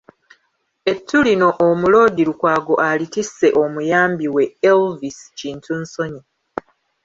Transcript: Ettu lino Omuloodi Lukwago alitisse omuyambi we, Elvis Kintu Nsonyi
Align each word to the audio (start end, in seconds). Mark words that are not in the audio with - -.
Ettu 0.91 1.17
lino 1.27 1.49
Omuloodi 1.67 2.21
Lukwago 2.29 2.73
alitisse 2.89 3.47
omuyambi 3.61 4.25
we, 4.35 4.43
Elvis 4.69 5.17
Kintu 5.39 5.71
Nsonyi 5.81 6.21